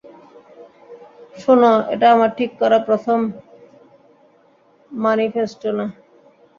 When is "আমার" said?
2.15-2.31